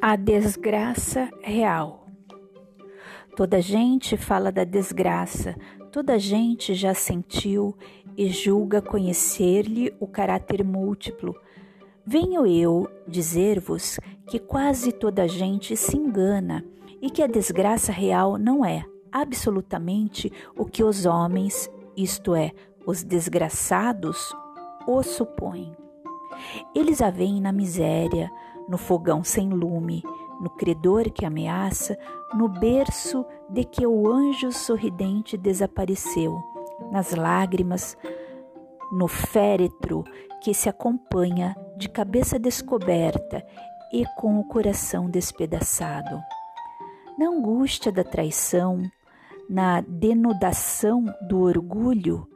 A 0.00 0.14
desgraça 0.14 1.28
real. 1.42 2.06
Toda 3.34 3.60
gente 3.60 4.16
fala 4.16 4.52
da 4.52 4.62
desgraça, 4.62 5.56
toda 5.90 6.16
gente 6.20 6.72
já 6.72 6.94
sentiu 6.94 7.76
e 8.16 8.28
julga 8.28 8.80
conhecer-lhe 8.80 9.92
o 9.98 10.06
caráter 10.06 10.64
múltiplo. 10.64 11.34
Venho 12.06 12.46
eu 12.46 12.88
dizer-vos 13.08 13.98
que 14.28 14.38
quase 14.38 14.92
toda 14.92 15.26
gente 15.26 15.76
se 15.76 15.96
engana 15.96 16.64
e 17.02 17.10
que 17.10 17.22
a 17.22 17.26
desgraça 17.26 17.90
real 17.90 18.38
não 18.38 18.64
é 18.64 18.84
absolutamente 19.10 20.32
o 20.56 20.64
que 20.64 20.84
os 20.84 21.06
homens, 21.06 21.68
isto 21.96 22.36
é, 22.36 22.52
os 22.86 23.02
desgraçados, 23.02 24.32
o 24.86 25.02
supõem. 25.02 25.72
Eles 26.72 27.02
a 27.02 27.10
veem 27.10 27.40
na 27.40 27.50
miséria, 27.50 28.30
no 28.68 28.76
fogão 28.76 29.24
sem 29.24 29.48
lume, 29.48 30.02
no 30.40 30.50
credor 30.50 31.10
que 31.10 31.24
ameaça, 31.24 31.98
no 32.34 32.48
berço 32.48 33.24
de 33.48 33.64
que 33.64 33.86
o 33.86 34.06
anjo 34.08 34.52
sorridente 34.52 35.36
desapareceu, 35.36 36.38
nas 36.92 37.14
lágrimas, 37.14 37.96
no 38.92 39.08
féretro 39.08 40.04
que 40.42 40.54
se 40.54 40.68
acompanha 40.68 41.56
de 41.76 41.88
cabeça 41.88 42.38
descoberta 42.38 43.44
e 43.92 44.04
com 44.16 44.38
o 44.38 44.44
coração 44.44 45.08
despedaçado. 45.08 46.20
Na 47.18 47.26
angústia 47.26 47.90
da 47.90 48.04
traição, 48.04 48.82
na 49.48 49.80
denudação 49.80 51.04
do 51.28 51.40
orgulho 51.40 52.28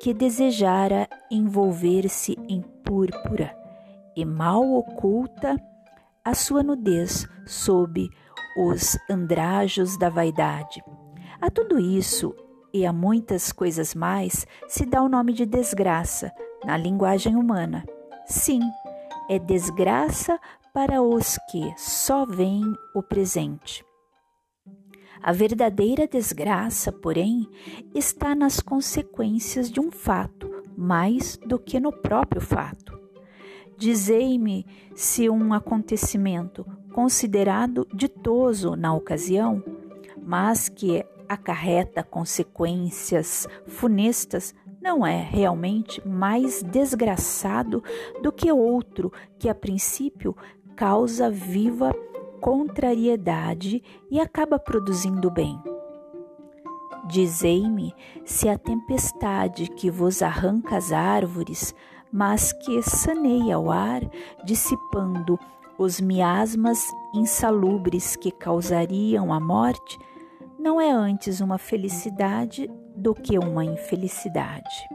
que 0.00 0.14
desejara 0.14 1.08
envolver-se 1.30 2.38
em 2.48 2.62
púrpura 2.84 3.63
e 4.16 4.24
mal 4.24 4.62
oculta 4.74 5.56
a 6.24 6.34
sua 6.34 6.62
nudez 6.62 7.28
sob 7.46 8.08
os 8.56 8.96
andrajos 9.10 9.98
da 9.98 10.08
vaidade. 10.08 10.82
A 11.40 11.50
tudo 11.50 11.78
isso 11.78 12.34
e 12.72 12.86
a 12.86 12.92
muitas 12.92 13.52
coisas 13.52 13.94
mais 13.94 14.46
se 14.68 14.86
dá 14.86 15.02
o 15.02 15.08
nome 15.08 15.32
de 15.32 15.46
desgraça 15.46 16.32
na 16.64 16.76
linguagem 16.76 17.36
humana. 17.36 17.84
Sim, 18.26 18.60
é 19.28 19.38
desgraça 19.38 20.38
para 20.72 21.02
os 21.02 21.38
que 21.50 21.72
só 21.76 22.26
veem 22.26 22.64
o 22.94 23.02
presente. 23.02 23.84
A 25.22 25.32
verdadeira 25.32 26.06
desgraça, 26.06 26.92
porém, 26.92 27.48
está 27.94 28.34
nas 28.34 28.60
consequências 28.60 29.70
de 29.70 29.80
um 29.80 29.90
fato, 29.90 30.50
mais 30.76 31.38
do 31.46 31.58
que 31.58 31.80
no 31.80 31.92
próprio 31.92 32.42
fato. 32.42 32.83
Dizei-me 33.76 34.66
se 34.94 35.28
um 35.28 35.52
acontecimento 35.52 36.64
considerado 36.92 37.86
ditoso 37.92 38.76
na 38.76 38.94
ocasião, 38.94 39.62
mas 40.22 40.68
que 40.68 41.04
acarreta 41.28 42.02
consequências 42.02 43.48
funestas, 43.66 44.54
não 44.80 45.04
é 45.04 45.20
realmente 45.20 46.06
mais 46.06 46.62
desgraçado 46.62 47.82
do 48.22 48.30
que 48.30 48.52
outro 48.52 49.10
que 49.38 49.48
a 49.48 49.54
princípio 49.54 50.36
causa 50.76 51.30
viva 51.30 51.92
contrariedade 52.40 53.82
e 54.10 54.20
acaba 54.20 54.58
produzindo 54.58 55.30
bem. 55.30 55.58
Dizei-me 57.06 57.94
se 58.24 58.48
a 58.48 58.58
tempestade 58.58 59.68
que 59.70 59.90
vos 59.90 60.22
arranca 60.22 60.76
as 60.76 60.92
árvores 60.92 61.74
mas 62.14 62.52
que 62.52 62.80
saneia 62.80 63.58
o 63.58 63.72
ar, 63.72 64.00
dissipando 64.44 65.36
os 65.76 66.00
miasmas 66.00 66.78
insalubres 67.12 68.14
que 68.14 68.30
causariam 68.30 69.32
a 69.32 69.40
morte, 69.40 69.98
não 70.56 70.80
é 70.80 70.92
antes 70.92 71.40
uma 71.40 71.58
felicidade 71.58 72.70
do 72.94 73.16
que 73.16 73.36
uma 73.36 73.64
infelicidade. 73.64 74.88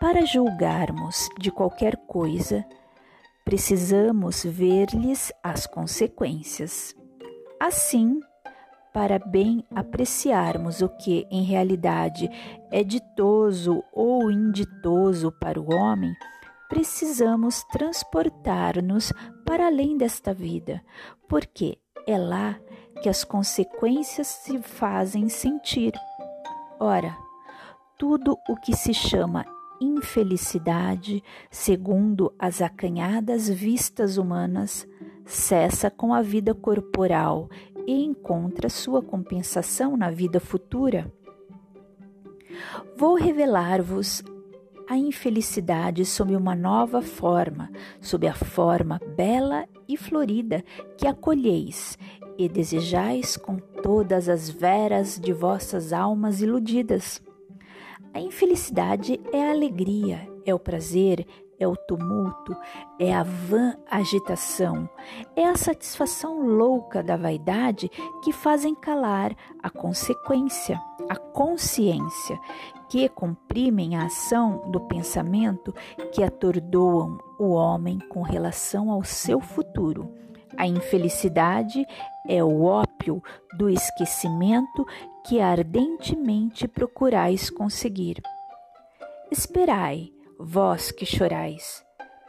Para 0.00 0.26
julgarmos 0.26 1.28
de 1.38 1.52
qualquer 1.52 1.96
coisa, 2.08 2.66
precisamos 3.44 4.42
ver-lhes 4.42 5.32
as 5.44 5.64
consequências. 5.64 6.92
Assim, 7.60 8.18
para 8.94 9.18
bem 9.18 9.64
apreciarmos 9.74 10.80
o 10.80 10.88
que 10.88 11.26
em 11.28 11.42
realidade 11.42 12.30
é 12.70 12.84
ditoso 12.84 13.82
ou 13.92 14.30
inditoso 14.30 15.32
para 15.32 15.60
o 15.60 15.68
homem, 15.74 16.14
precisamos 16.68 17.64
transportar-nos 17.72 19.12
para 19.44 19.66
além 19.66 19.98
desta 19.98 20.32
vida, 20.32 20.80
porque 21.28 21.76
é 22.06 22.16
lá 22.16 22.56
que 23.02 23.08
as 23.08 23.24
consequências 23.24 24.28
se 24.28 24.62
fazem 24.62 25.28
sentir. 25.28 25.92
Ora, 26.78 27.18
tudo 27.98 28.38
o 28.48 28.54
que 28.54 28.76
se 28.76 28.94
chama 28.94 29.44
infelicidade, 29.80 31.20
segundo 31.50 32.32
as 32.38 32.62
acanhadas 32.62 33.48
vistas 33.48 34.18
humanas, 34.18 34.86
cessa 35.24 35.90
com 35.90 36.14
a 36.14 36.22
vida 36.22 36.54
corporal 36.54 37.48
e 37.86 38.04
encontra 38.04 38.68
sua 38.68 39.02
compensação 39.02 39.96
na 39.96 40.10
vida 40.10 40.40
futura. 40.40 41.12
Vou 42.96 43.14
revelar-vos 43.14 44.22
a 44.88 44.96
infelicidade 44.96 46.04
sob 46.04 46.36
uma 46.36 46.54
nova 46.54 47.00
forma, 47.00 47.70
sob 48.00 48.26
a 48.26 48.34
forma 48.34 49.00
bela 49.16 49.66
e 49.88 49.96
florida 49.96 50.62
que 50.96 51.06
acolheis 51.06 51.98
e 52.36 52.48
desejais 52.48 53.36
com 53.36 53.56
todas 53.56 54.28
as 54.28 54.48
veras 54.48 55.18
de 55.18 55.32
vossas 55.32 55.92
almas 55.92 56.40
iludidas. 56.40 57.22
A 58.12 58.20
infelicidade 58.20 59.20
é 59.32 59.48
a 59.48 59.50
alegria, 59.50 60.28
é 60.44 60.54
o 60.54 60.58
prazer, 60.58 61.26
é 61.58 61.66
o 61.66 61.76
tumulto, 61.76 62.56
é 62.98 63.14
a 63.14 63.22
vã 63.22 63.76
agitação, 63.90 64.88
é 65.36 65.44
a 65.44 65.56
satisfação 65.56 66.40
louca 66.46 67.02
da 67.02 67.16
vaidade 67.16 67.90
que 68.22 68.32
fazem 68.32 68.74
calar 68.74 69.34
a 69.62 69.70
consequência, 69.70 70.80
a 71.08 71.16
consciência, 71.16 72.38
que 72.88 73.08
comprimem 73.08 73.96
a 73.96 74.04
ação 74.04 74.70
do 74.70 74.80
pensamento 74.80 75.74
que 76.12 76.22
atordoam 76.22 77.18
o 77.38 77.50
homem 77.50 77.98
com 78.08 78.22
relação 78.22 78.90
ao 78.90 79.02
seu 79.02 79.40
futuro. 79.40 80.12
A 80.56 80.66
infelicidade 80.66 81.84
é 82.28 82.42
o 82.42 82.62
ópio 82.62 83.22
do 83.58 83.68
esquecimento 83.68 84.86
que 85.24 85.40
ardentemente 85.40 86.68
procurais 86.68 87.50
conseguir. 87.50 88.22
Esperai, 89.30 90.13
vós 90.38 90.90
que 90.90 91.06
chorais. 91.06 91.84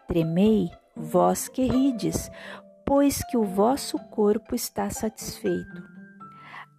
Tremei, 0.07 0.69
vós 0.95 1.47
que 1.47 1.65
rides, 1.65 2.29
pois 2.85 3.23
que 3.25 3.37
o 3.37 3.43
vosso 3.43 3.97
corpo 4.09 4.53
está 4.55 4.89
satisfeito. 4.89 5.83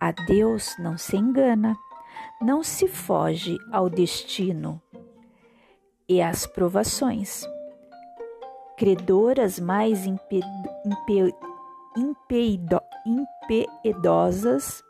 A 0.01 0.13
Deus 0.13 0.75
não 0.79 0.97
se 0.97 1.17
engana, 1.17 1.77
não 2.41 2.63
se 2.63 2.87
foge 2.87 3.57
ao 3.73 3.89
destino 3.89 4.81
e 6.09 6.23
às 6.23 6.47
provações. 6.47 7.45
Credoras 8.77 9.59
mais 9.59 10.07
impiedosas 13.27 14.85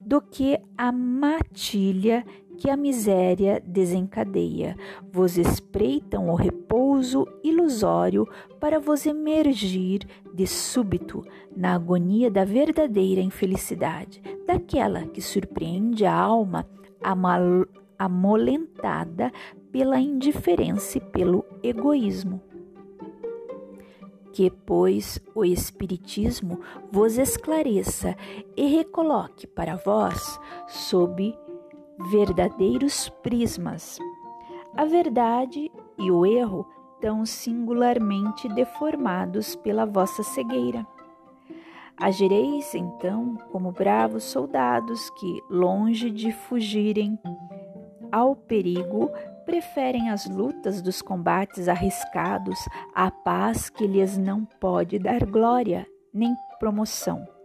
do 0.00 0.22
que 0.22 0.58
a 0.78 0.90
matilha 0.90 2.24
que 2.60 2.68
a 2.68 2.76
miséria 2.76 3.60
desencadeia. 3.66 4.76
Vos 5.10 5.38
espreitam 5.38 6.28
o 6.28 6.34
repouso 6.34 7.26
ilusório 7.42 8.28
para 8.60 8.78
vos 8.78 9.06
emergir 9.06 10.06
de 10.34 10.46
súbito 10.46 11.24
na 11.56 11.74
agonia 11.74 12.30
da 12.30 12.44
verdadeira 12.44 13.22
infelicidade, 13.22 14.22
daquela 14.46 15.06
que 15.06 15.22
surpreende 15.22 16.04
a 16.04 16.14
alma 16.14 16.68
amolentada 17.98 19.32
pela 19.72 19.98
indiferença 19.98 20.98
e 20.98 21.00
pelo 21.00 21.42
egoísmo 21.62 22.42
que, 24.32 24.48
pois, 24.48 25.18
o 25.34 25.44
Espiritismo 25.44 26.60
vos 26.92 27.18
esclareça 27.18 28.16
e 28.56 28.66
recoloque 28.68 29.44
para 29.44 29.74
vós 29.74 30.38
sob 30.68 31.36
verdadeiros 32.08 33.08
prismas. 33.22 33.98
A 34.76 34.84
verdade 34.84 35.70
e 35.98 36.10
o 36.10 36.24
erro 36.24 36.66
tão 37.00 37.26
singularmente 37.26 38.48
deformados 38.48 39.56
pela 39.56 39.84
vossa 39.84 40.22
cegueira. 40.22 40.86
Agireis 41.96 42.74
então 42.74 43.36
como 43.50 43.72
bravos 43.72 44.24
soldados 44.24 45.10
que, 45.10 45.42
longe 45.50 46.10
de 46.10 46.32
fugirem 46.32 47.18
ao 48.10 48.34
perigo 48.34 49.10
preferem 49.44 50.10
as 50.10 50.26
lutas 50.26 50.80
dos 50.80 51.02
combates 51.02 51.68
arriscados 51.68 52.58
à 52.94 53.10
paz 53.10 53.68
que 53.68 53.86
lhes 53.86 54.16
não 54.16 54.44
pode 54.44 54.98
dar 54.98 55.26
glória 55.26 55.86
nem 56.12 56.34
promoção. 56.58 57.39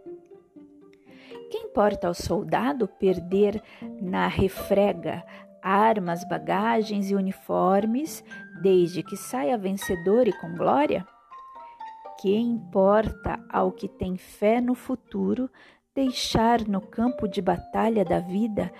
Que 1.50 1.58
importa 1.58 2.08
ao 2.08 2.14
soldado 2.14 2.88
perder 2.88 3.62
na 4.00 4.26
refrega 4.26 5.24
armas, 5.62 6.22
bagagens 6.28 7.10
e 7.10 7.14
uniformes, 7.14 8.24
desde 8.62 9.02
que 9.02 9.16
saia 9.16 9.58
vencedor 9.58 10.28
e 10.28 10.32
com 10.32 10.54
glória? 10.54 11.06
Que 12.20 12.34
importa 12.36 13.38
ao 13.50 13.72
que 13.72 13.88
tem 13.88 14.16
fé 14.16 14.60
no 14.60 14.74
futuro 14.74 15.50
deixar 15.94 16.66
no 16.66 16.80
campo 16.80 17.26
de 17.26 17.40
batalha 17.40 18.04
da 18.04 18.18
vida 18.18 18.72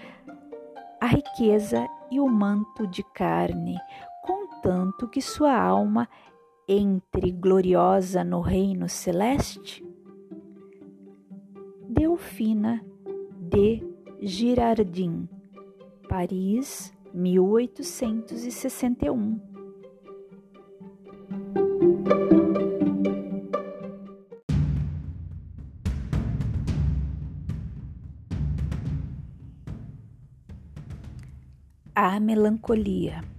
a 1.01 1.07
riqueza 1.07 1.87
e 2.11 2.19
o 2.21 2.29
manto 2.29 2.87
de 2.87 3.03
carne, 3.13 3.77
contanto 4.23 5.09
que 5.09 5.21
sua 5.21 5.55
alma 5.55 6.09
entre 6.69 7.31
gloriosa 7.31 8.25
no 8.25 8.41
reino 8.41 8.89
celeste? 8.89 9.86
Delfina 11.97 12.85
de 13.41 13.81
Girardin, 14.21 15.27
Paris, 16.07 16.93
1861. 17.15 19.41
A 31.95 32.21
melancolia. 32.21 33.36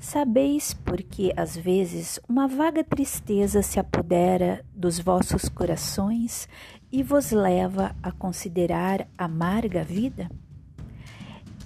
Sabeis 0.00 0.72
porque 0.72 1.30
às 1.36 1.54
vezes 1.54 2.18
uma 2.26 2.48
vaga 2.48 2.82
tristeza 2.82 3.60
se 3.60 3.78
apodera 3.78 4.64
dos 4.74 4.98
vossos 4.98 5.46
corações 5.46 6.48
e 6.90 7.02
vos 7.02 7.32
leva 7.32 7.94
a 8.02 8.10
considerar 8.10 9.06
amarga 9.16 9.82
a 9.82 9.84
vida? 9.84 10.30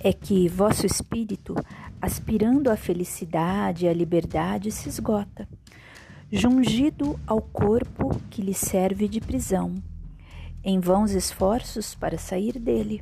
É 0.01 0.13
que 0.13 0.49
vosso 0.49 0.85
espírito, 0.85 1.55
aspirando 2.03 2.73
à 2.73 2.77
felicidade 2.77 3.87
e 3.87 3.89
à 3.89 3.93
liberdade, 3.95 4.73
se 4.73 4.89
esgota, 4.89 5.49
jungido 6.31 7.19
ao 7.29 7.41
corpo 7.41 8.21
que 8.31 8.43
lhe 8.43 8.53
serve 8.53 9.07
de 9.07 9.21
prisão, 9.21 9.77
em 10.65 10.81
vãos 10.81 11.13
esforços 11.13 11.95
para 11.95 12.19
sair 12.19 12.59
dele. 12.59 13.01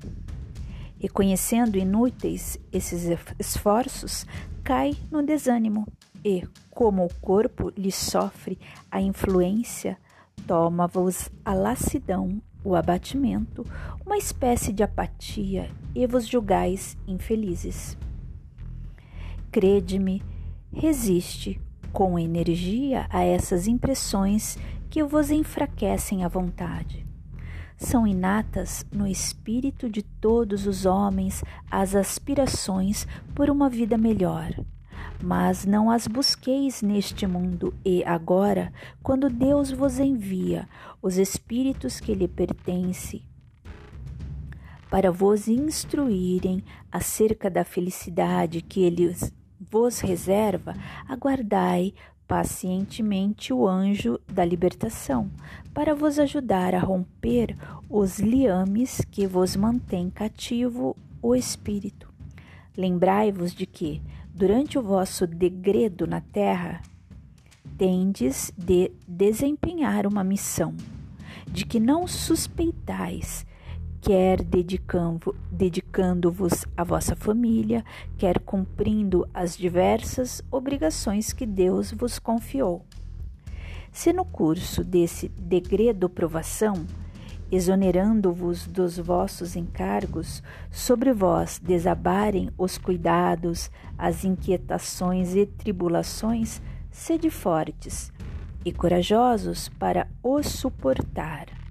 E 1.02 1.08
conhecendo 1.08 1.76
inúteis 1.76 2.58
esses 2.72 3.19
esforços, 3.38 4.25
cai 4.62 4.94
no 5.10 5.22
desânimo 5.22 5.87
e, 6.25 6.46
como 6.70 7.04
o 7.04 7.14
corpo 7.14 7.72
lhe 7.76 7.90
sofre 7.90 8.56
a 8.88 9.00
influência, 9.00 9.99
toma-vos 10.46 11.28
a 11.44 11.52
lassidão, 11.52 12.40
o 12.64 12.76
abatimento, 12.76 13.66
uma 14.06 14.16
espécie 14.16 14.72
de 14.72 14.84
apatia 14.84 15.69
e 15.93 16.06
vos 16.06 16.28
julgais 16.28 16.96
infelizes. 17.08 17.98
Crede-me, 19.50 20.22
resiste 20.72 21.60
com 21.93 22.19
energia 22.19 23.06
a 23.10 23.22
essas 23.22 23.66
impressões 23.66 24.56
que 24.88 25.02
vos 25.02 25.31
enfraquecem 25.31 26.25
a 26.25 26.28
vontade. 26.28 27.05
São 27.82 28.06
inatas 28.06 28.87
no 28.93 29.08
espírito 29.08 29.90
de 29.90 30.02
todos 30.02 30.69
os 30.69 30.87
homens 30.87 31.43
as 31.69 31.96
aspirações 31.96 33.08
por 33.34 33.50
uma 33.50 33.69
vida 33.69 33.99
melhor. 33.99 34.55
Mas 35.20 35.67
não 35.67 35.90
as 35.90 36.06
busqueis 36.06 36.81
neste 36.81 37.26
mundo, 37.26 37.75
e 37.84 38.05
agora, 38.05 38.73
quando 39.02 39.29
Deus 39.29 39.73
vos 39.73 39.99
envia 39.99 40.69
os 41.02 41.19
espíritos 41.19 41.99
que 41.99 42.14
lhe 42.14 42.29
pertencem, 42.29 43.23
para 44.88 45.11
vos 45.11 45.49
instruírem 45.49 46.62
acerca 46.90 47.50
da 47.50 47.64
felicidade 47.64 48.62
que 48.62 48.81
Ele 48.81 49.12
vos 49.58 49.99
reserva, 49.99 50.75
aguardai 51.08 51.94
pacientemente 52.32 53.52
o 53.52 53.69
anjo 53.69 54.19
da 54.26 54.43
libertação, 54.43 55.31
para 55.75 55.94
vos 55.94 56.19
ajudar 56.19 56.75
a 56.75 56.79
romper 56.79 57.55
os 57.90 58.20
liames 58.20 59.02
que 59.11 59.26
vos 59.26 59.55
mantém 59.55 60.08
cativo 60.08 60.96
o 61.20 61.37
espírito. 61.37 62.08
Lembrai-vos 62.75 63.52
de 63.52 63.67
que, 63.67 64.00
durante 64.34 64.79
o 64.79 64.82
vosso 64.82 65.26
degredo 65.26 66.06
na 66.06 66.23
terra, 66.23 66.81
tendes 67.76 68.50
de 68.56 68.90
desempenhar 69.06 70.06
uma 70.06 70.25
missão, 70.25 70.75
de 71.46 71.67
que 71.67 71.79
não 71.79 72.08
suspeitais 72.08 73.44
quer 74.02 74.43
dedicando-vos 74.43 75.37
dedicando 75.50 76.34
à 76.76 76.82
vossa 76.82 77.14
família, 77.14 77.84
quer 78.19 78.40
cumprindo 78.40 79.28
as 79.32 79.56
diversas 79.56 80.43
obrigações 80.50 81.32
que 81.32 81.46
Deus 81.46 81.93
vos 81.93 82.19
confiou. 82.19 82.84
Se 83.93 84.12
no 84.12 84.25
curso 84.25 84.82
desse 84.82 85.28
degredo 85.28 86.08
provação, 86.08 86.84
exonerando-vos 87.50 88.66
dos 88.66 88.99
vossos 88.99 89.54
encargos, 89.54 90.43
sobre 90.69 91.12
vós 91.12 91.60
desabarem 91.62 92.50
os 92.58 92.76
cuidados, 92.76 93.70
as 93.96 94.25
inquietações 94.25 95.37
e 95.37 95.46
tribulações, 95.46 96.60
sede 96.90 97.31
fortes 97.31 98.12
e 98.64 98.72
corajosos 98.72 99.69
para 99.69 100.08
os 100.25 100.46
suportar 100.46 101.61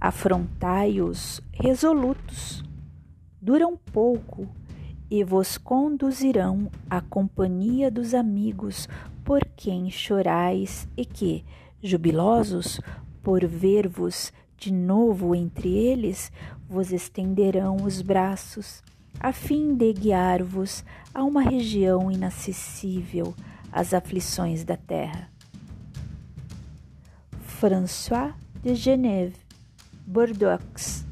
Afrontai-os 0.00 1.40
resolutos, 1.52 2.62
duram 3.40 3.76
pouco 3.76 4.48
e 5.10 5.22
vos 5.22 5.56
conduzirão 5.56 6.70
à 6.88 7.00
companhia 7.00 7.90
dos 7.90 8.14
amigos 8.14 8.88
por 9.24 9.40
quem 9.56 9.90
chorais 9.90 10.88
e 10.96 11.04
que, 11.04 11.44
jubilosos 11.82 12.80
por 13.22 13.46
ver-vos 13.46 14.32
de 14.56 14.72
novo 14.72 15.34
entre 15.34 15.68
eles, 15.68 16.32
vos 16.68 16.92
estenderão 16.92 17.76
os 17.76 18.02
braços, 18.02 18.82
a 19.20 19.32
fim 19.32 19.74
de 19.74 19.92
guiar-vos 19.92 20.84
a 21.14 21.22
uma 21.22 21.42
região 21.42 22.10
inacessível 22.10 23.34
às 23.70 23.94
aflições 23.94 24.64
da 24.64 24.76
terra. 24.76 25.30
François 27.40 28.34
de 28.62 28.74
Geneve 28.74 29.43
Bordeaux. 30.06 31.04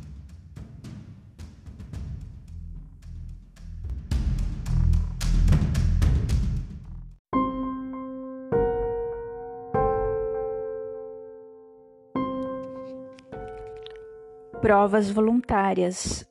Provas 14.60 15.10
voluntárias. 15.10 16.28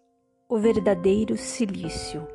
O 0.48 0.58
verdadeiro 0.58 1.38
silício. 1.38 2.28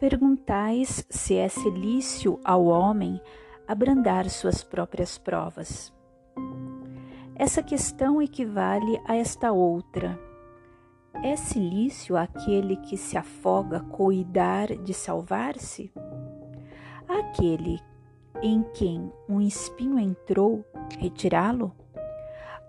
Perguntais 0.00 1.06
se 1.08 1.36
é 1.36 1.48
silício 1.48 2.40
ao 2.44 2.64
homem 2.66 3.20
abrandar 3.68 4.28
suas 4.28 4.64
próprias 4.64 5.16
provas. 5.16 5.92
Essa 7.36 7.64
questão 7.64 8.22
equivale 8.22 9.00
a 9.04 9.16
esta 9.16 9.50
outra. 9.50 10.18
É 11.22 11.34
silício 11.34 12.16
aquele 12.16 12.76
que 12.76 12.96
se 12.96 13.18
afoga 13.18 13.80
cuidar 13.80 14.68
de 14.68 14.94
salvar-se? 14.94 15.92
Aquele 17.08 17.80
em 18.40 18.62
quem 18.74 19.12
um 19.28 19.40
espinho 19.40 19.98
entrou, 19.98 20.64
retirá-lo? 20.98 21.74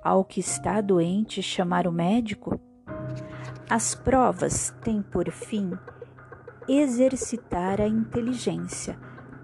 Ao 0.04 0.26
que 0.26 0.40
está 0.40 0.82
doente, 0.82 1.44
chamar 1.44 1.88
o 1.88 1.92
médico? 1.92 2.60
As 3.70 3.94
provas 3.94 4.74
têm 4.84 5.02
por 5.02 5.30
fim 5.32 5.72
exercitar 6.68 7.80
a 7.80 7.88
inteligência, 7.88 8.98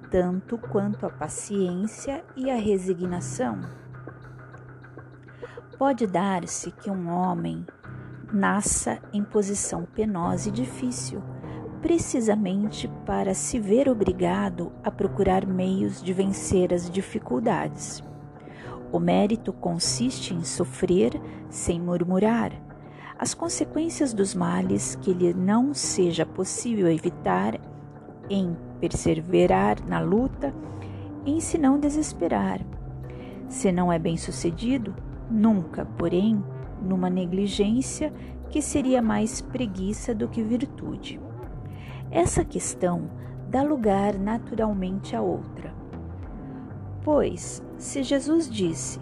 tanto 0.10 0.58
quanto 0.58 1.06
a 1.06 1.10
paciência 1.12 2.24
e 2.36 2.50
a 2.50 2.56
resignação. 2.56 3.81
Pode 5.82 6.06
dar-se 6.06 6.70
que 6.70 6.92
um 6.92 7.10
homem 7.10 7.66
nasça 8.32 9.00
em 9.12 9.24
posição 9.24 9.84
penosa 9.84 10.50
e 10.50 10.52
difícil, 10.52 11.24
precisamente 11.82 12.88
para 13.04 13.34
se 13.34 13.60
ver 13.60 13.90
obrigado 13.90 14.72
a 14.84 14.92
procurar 14.92 15.44
meios 15.44 16.00
de 16.00 16.14
vencer 16.14 16.72
as 16.72 16.88
dificuldades. 16.88 18.04
O 18.92 19.00
mérito 19.00 19.52
consiste 19.52 20.36
em 20.36 20.44
sofrer 20.44 21.20
sem 21.50 21.82
murmurar. 21.82 22.52
as 23.18 23.34
consequências 23.34 24.14
dos 24.14 24.36
males 24.36 24.94
que 24.94 25.12
lhe 25.12 25.34
não 25.34 25.74
seja 25.74 26.28
possível 26.28 26.92
evitar 26.92 27.60
em 28.30 28.56
perseverar 28.80 29.84
na 29.88 30.00
luta, 30.00 30.54
em 31.26 31.40
se 31.40 31.58
não 31.58 31.80
desesperar. 31.80 32.62
Se 33.50 33.72
não 33.72 33.92
é 33.92 33.98
bem 33.98 34.16
sucedido, 34.16 34.94
nunca, 35.32 35.86
porém, 35.98 36.44
numa 36.82 37.10
negligência 37.10 38.14
que 38.50 38.62
seria 38.62 39.02
mais 39.02 39.42
preguiça 39.42 40.14
do 40.14 40.28
que 40.28 40.44
virtude. 40.44 41.20
Essa 42.12 42.44
questão 42.44 43.10
dá 43.50 43.64
lugar 43.64 44.20
naturalmente 44.20 45.16
a 45.16 45.22
outra. 45.22 45.74
Pois, 47.04 47.64
se 47.78 48.04
Jesus 48.04 48.50
disse: 48.50 49.00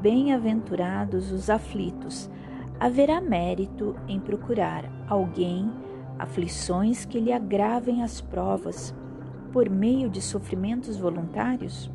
Bem-aventurados 0.00 1.32
os 1.32 1.50
aflitos, 1.50 2.30
haverá 2.78 3.20
mérito 3.20 3.94
em 4.08 4.18
procurar 4.20 4.90
alguém 5.08 5.70
aflições 6.18 7.04
que 7.04 7.18
lhe 7.18 7.32
agravem 7.32 8.02
as 8.02 8.20
provas 8.20 8.94
por 9.52 9.68
meio 9.68 10.08
de 10.08 10.22
sofrimentos 10.22 10.96
voluntários? 10.96 11.90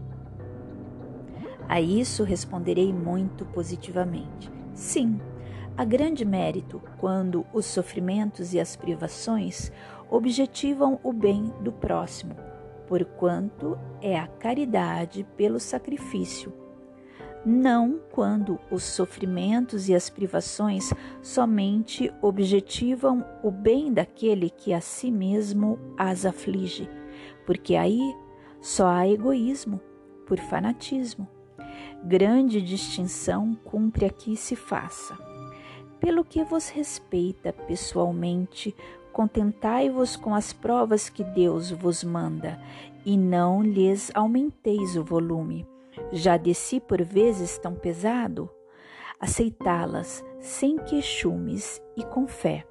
A 1.68 1.82
isso 1.82 2.24
responderei 2.24 2.94
muito 2.94 3.46
positivamente. 3.46 4.52
Sim, 4.74 5.20
há 5.76 5.84
grande 5.84 6.24
mérito 6.24 6.82
quando 6.98 7.46
os 7.54 7.66
sofrimentos 7.66 8.54
e 8.54 8.60
as 8.60 8.76
privações 8.76 9.72
objetivam 10.10 11.00
o 11.04 11.12
bem 11.12 11.54
do 11.62 11.72
próximo, 11.72 12.36
porquanto 12.88 13.78
é 14.02 14.18
a 14.18 14.28
caridade 14.28 15.26
pelo 15.36 15.60
sacrifício 15.60 16.54
não 17.48 18.02
quando 18.12 18.60
os 18.70 18.84
sofrimentos 18.84 19.88
e 19.88 19.96
as 19.96 20.10
privações 20.10 20.94
somente 21.22 22.14
objetivam 22.22 23.26
o 23.42 23.50
bem 23.50 23.94
daquele 23.94 24.50
que 24.50 24.74
a 24.74 24.82
si 24.82 25.10
mesmo 25.10 25.80
as 25.98 26.26
aflige, 26.26 26.90
porque 27.46 27.76
aí 27.76 28.14
só 28.60 28.88
há 28.88 29.08
egoísmo 29.08 29.80
por 30.26 30.38
fanatismo. 30.40 31.37
Grande 32.04 32.62
distinção 32.62 33.56
cumpre 33.64 34.06
aqui 34.06 34.36
se 34.36 34.56
faça. 34.56 35.18
Pelo 36.00 36.24
que 36.24 36.44
vos 36.44 36.70
respeita 36.70 37.52
pessoalmente, 37.52 38.76
contentai-vos 39.12 40.16
com 40.16 40.36
as 40.36 40.54
provas 40.54 41.10
que 41.10 41.24
Deus 41.24 41.72
vos 41.72 42.04
manda, 42.04 42.60
e 43.06 43.18
não 43.18 43.64
lhes 43.64 44.12
aumenteis 44.14 44.96
o 44.96 45.04
volume 45.04 45.66
já 46.12 46.38
desci 46.38 46.80
por 46.80 47.02
vezes 47.02 47.58
tão 47.58 47.74
pesado, 47.74 48.50
aceitá-las 49.20 50.24
sem 50.40 50.78
queixumes 50.78 51.82
e 51.96 52.04
com 52.04 52.28
fé. 52.28 52.66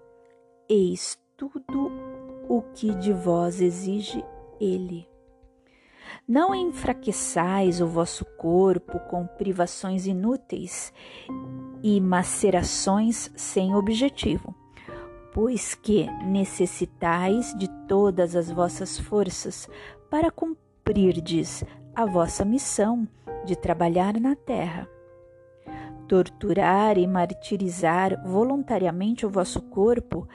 Eis 0.68 1.18
tudo 1.36 1.90
o 2.48 2.62
que 2.74 2.94
de 2.94 3.12
vós 3.12 3.60
exige 3.60 4.24
Ele. 4.60 5.06
Não 6.28 6.52
enfraqueçais 6.52 7.80
o 7.80 7.86
vosso 7.86 8.24
corpo 8.24 8.98
com 9.08 9.24
privações 9.24 10.06
inúteis 10.06 10.92
e 11.84 12.00
macerações 12.00 13.30
sem 13.36 13.76
objetivo, 13.76 14.52
pois 15.32 15.76
que 15.76 16.10
necessitais 16.24 17.54
de 17.56 17.68
todas 17.86 18.34
as 18.34 18.50
vossas 18.50 18.98
forças 18.98 19.68
para 20.10 20.28
cumprirdes 20.28 21.62
a 21.94 22.04
vossa 22.04 22.44
missão 22.44 23.06
de 23.44 23.54
trabalhar 23.54 24.18
na 24.18 24.34
terra. 24.34 24.95
Torturar 26.08 26.96
e 26.96 27.06
martirizar 27.06 28.22
voluntariamente 28.24 29.26
o 29.26 29.30
vosso 29.30 29.60
corpo 29.60 30.28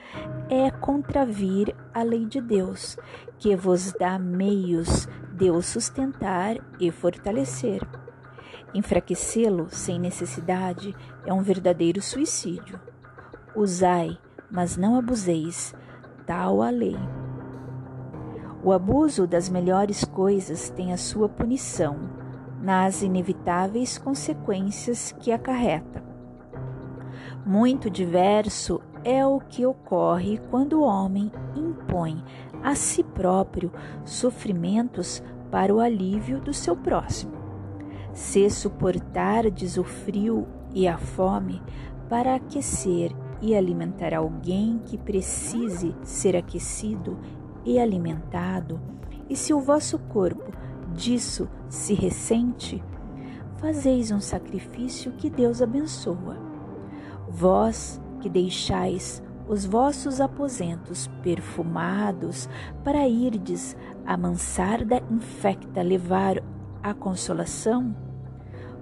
é 0.49 0.69
contravir 0.69 1.73
a 1.93 2.03
lei 2.03 2.25
de 2.25 2.41
Deus, 2.41 2.97
que 3.37 3.55
vos 3.55 3.93
dá 3.93 4.19
meios 4.19 5.07
de 5.33 5.49
o 5.49 5.61
sustentar 5.61 6.57
e 6.77 6.91
fortalecer. 6.91 7.81
Enfraquecê-lo 8.73 9.67
sem 9.69 9.97
necessidade 9.97 10.93
é 11.25 11.33
um 11.33 11.41
verdadeiro 11.41 12.01
suicídio. 12.01 12.77
Usai, 13.55 14.17
mas 14.49 14.75
não 14.75 14.97
abuseis, 14.97 15.73
tal 16.25 16.61
a 16.61 16.69
lei. 16.69 16.97
O 18.61 18.73
abuso 18.73 19.25
das 19.25 19.49
melhores 19.49 20.03
coisas 20.03 20.69
tem 20.69 20.91
a 20.91 20.97
sua 20.97 21.29
punição 21.29 22.20
nas 22.61 23.01
inevitáveis 23.01 23.97
consequências 23.97 25.13
que 25.19 25.31
acarreta. 25.31 26.03
Muito 27.45 27.89
diverso 27.89 28.81
é 29.03 29.25
o 29.25 29.39
que 29.39 29.65
ocorre 29.65 30.39
quando 30.49 30.73
o 30.73 30.83
homem 30.83 31.31
impõe 31.55 32.23
a 32.63 32.75
si 32.75 33.03
próprio 33.03 33.71
sofrimentos 34.05 35.23
para 35.49 35.73
o 35.73 35.79
alívio 35.79 36.39
do 36.39 36.53
seu 36.53 36.75
próximo. 36.75 37.33
Se 38.13 38.47
suportardes 38.49 39.77
o 39.77 39.83
frio 39.83 40.47
e 40.73 40.87
a 40.87 40.97
fome 40.97 41.61
para 42.07 42.35
aquecer 42.35 43.11
e 43.41 43.55
alimentar 43.55 44.13
alguém 44.13 44.79
que 44.85 44.97
precise 44.97 45.95
ser 46.03 46.35
aquecido 46.35 47.17
e 47.65 47.79
alimentado, 47.79 48.79
e 49.29 49.35
se 49.35 49.53
o 49.53 49.59
vosso 49.59 49.97
corpo 49.97 50.51
disso 51.01 51.49
se 51.67 51.95
ressente, 51.95 52.83
fazeis 53.57 54.11
um 54.11 54.19
sacrifício 54.19 55.11
que 55.13 55.31
Deus 55.31 55.59
abençoa. 55.59 56.37
Vós 57.27 57.99
que 58.19 58.29
deixais 58.29 59.23
os 59.47 59.65
vossos 59.65 60.21
aposentos 60.21 61.07
perfumados 61.23 62.47
para 62.83 63.07
irdes 63.07 63.75
a 64.05 64.15
mansarda 64.15 65.01
infecta 65.09 65.81
levar 65.81 66.35
a 66.83 66.93
consolação, 66.93 67.95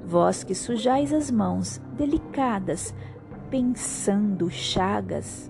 vós 0.06 0.44
que 0.44 0.54
sujais 0.54 1.14
as 1.14 1.32
mãos 1.32 1.82
delicadas 1.96 2.94
pensando 3.50 4.52
chagas, 4.52 5.50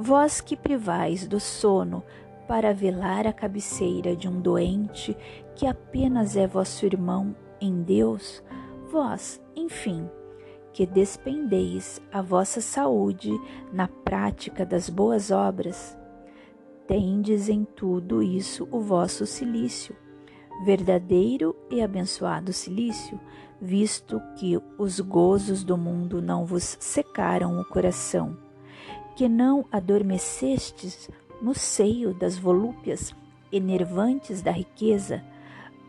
Vós 0.00 0.40
que 0.40 0.56
privais 0.56 1.26
do 1.26 1.40
sono 1.40 2.04
para 2.48 2.72
velar 2.72 3.26
a 3.26 3.32
cabeceira 3.32 4.16
de 4.16 4.26
um 4.26 4.40
doente 4.40 5.14
que 5.54 5.66
apenas 5.66 6.34
é 6.34 6.46
vosso 6.46 6.86
irmão 6.86 7.36
em 7.60 7.82
Deus, 7.82 8.42
vós, 8.90 9.40
enfim, 9.54 10.08
que 10.72 10.86
despendeis 10.86 12.00
a 12.10 12.22
vossa 12.22 12.60
saúde 12.62 13.30
na 13.70 13.86
prática 13.86 14.64
das 14.64 14.88
boas 14.88 15.30
obras, 15.30 15.96
tendes 16.86 17.50
em 17.50 17.64
tudo 17.64 18.22
isso 18.22 18.66
o 18.72 18.80
vosso 18.80 19.26
silício, 19.26 19.94
verdadeiro 20.64 21.54
e 21.70 21.82
abençoado 21.82 22.52
silício, 22.52 23.20
visto 23.60 24.20
que 24.36 24.58
os 24.78 24.98
gozos 25.00 25.62
do 25.62 25.76
mundo 25.76 26.22
não 26.22 26.46
vos 26.46 26.78
secaram 26.80 27.60
o 27.60 27.64
coração 27.64 28.48
que 29.18 29.28
não 29.28 29.66
adormecestes 29.72 31.10
no 31.40 31.54
seio 31.54 32.14
das 32.14 32.36
volúpias 32.36 33.14
enervantes 33.52 34.42
da 34.42 34.50
riqueza, 34.50 35.22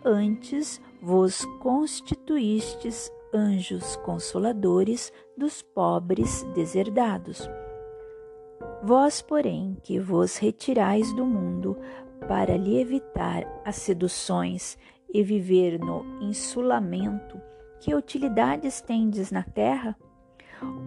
antes 0.03 0.81
vos 1.01 1.45
constituístes 1.59 3.11
anjos 3.33 3.95
consoladores 3.97 5.11
dos 5.37 5.61
pobres 5.61 6.43
deserdados. 6.55 7.49
Vós, 8.83 9.21
porém, 9.21 9.77
que 9.83 9.99
vos 9.99 10.37
retirais 10.37 11.13
do 11.13 11.25
mundo 11.25 11.77
para 12.27 12.57
lhe 12.57 12.79
evitar 12.79 13.43
as 13.65 13.75
seduções 13.75 14.77
e 15.13 15.23
viver 15.23 15.79
no 15.79 16.05
insulamento, 16.21 17.39
que 17.79 17.93
utilidades 17.93 18.81
tendes 18.81 19.31
na 19.31 19.43
terra? 19.43 19.95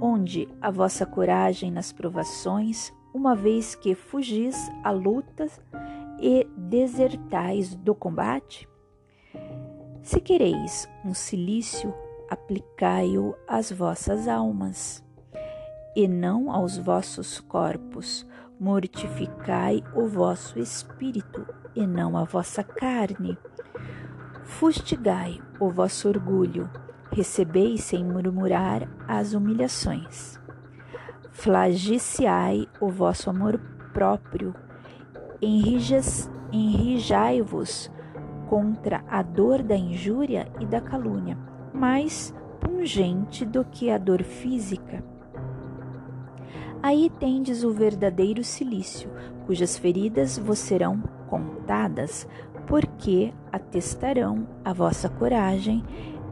onde 0.00 0.48
a 0.60 0.70
vossa 0.70 1.06
coragem 1.06 1.70
nas 1.70 1.92
provações, 1.92 2.92
uma 3.14 3.34
vez 3.34 3.74
que 3.74 3.94
fugis 3.94 4.56
a 4.82 4.90
lutas 4.90 5.60
e 6.20 6.46
desertais 6.56 7.74
do 7.74 7.94
combate? 7.94 8.68
Se 10.02 10.20
quereis 10.20 10.88
um 11.04 11.14
cilício, 11.14 11.94
aplicai-o 12.28 13.34
às 13.46 13.70
vossas 13.70 14.26
almas, 14.26 15.04
e 15.94 16.08
não 16.08 16.50
aos 16.50 16.76
vossos 16.76 17.38
corpos. 17.40 18.26
Mortificai 18.58 19.82
o 19.94 20.06
vosso 20.06 20.58
espírito, 20.58 21.46
e 21.74 21.86
não 21.86 22.16
a 22.16 22.24
vossa 22.24 22.62
carne. 22.62 23.36
Fustigai 24.44 25.40
o 25.58 25.70
vosso 25.70 26.08
orgulho, 26.08 26.70
recebei 27.10 27.76
sem 27.76 28.04
murmurar 28.04 28.88
as 29.08 29.34
humilhações. 29.34 30.38
Flagiciai 31.30 32.68
o 32.82 32.90
vosso 32.90 33.30
amor 33.30 33.58
próprio, 33.94 34.54
enrijai-vos 36.52 37.90
contra 38.48 39.04
a 39.08 39.22
dor 39.22 39.62
da 39.62 39.76
injúria 39.76 40.48
e 40.58 40.66
da 40.66 40.80
calúnia, 40.80 41.38
mais 41.72 42.34
pungente 42.60 43.46
do 43.46 43.64
que 43.64 43.88
a 43.88 43.96
dor 43.98 44.24
física. 44.24 45.04
Aí 46.82 47.08
tendes 47.20 47.62
o 47.62 47.70
verdadeiro 47.70 48.42
cilício, 48.42 49.08
cujas 49.46 49.78
feridas 49.78 50.36
vos 50.36 50.58
serão 50.58 51.00
contadas, 51.28 52.26
porque 52.66 53.32
atestarão 53.52 54.48
a 54.64 54.72
vossa 54.72 55.08
coragem 55.08 55.84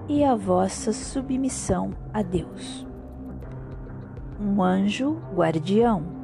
e 0.08 0.24
a 0.24 0.34
vossa 0.34 0.92
submissão 0.92 1.92
a 2.12 2.22
Deus. 2.22 2.84
Um 4.40 4.60
anjo 4.62 5.20
guardião, 5.32 6.19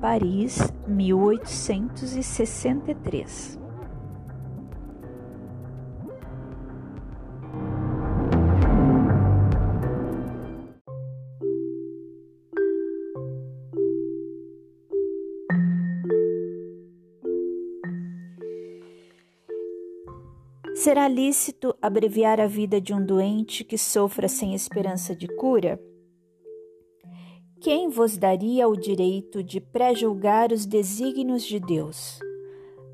Paris, 0.00 0.58
1863. 0.88 3.60
Será 20.74 21.06
lícito 21.08 21.76
abreviar 21.82 22.40
a 22.40 22.46
vida 22.46 22.80
de 22.80 22.94
um 22.94 23.04
doente 23.04 23.62
que 23.62 23.76
sofra 23.76 24.28
sem 24.28 24.54
esperança 24.54 25.14
de 25.14 25.28
cura? 25.36 25.78
Quem 27.60 27.90
vos 27.90 28.16
daria 28.16 28.66
o 28.66 28.74
direito 28.74 29.42
de 29.42 29.60
pré-julgar 29.60 30.50
os 30.50 30.64
desígnios 30.64 31.42
de 31.42 31.60
Deus? 31.60 32.18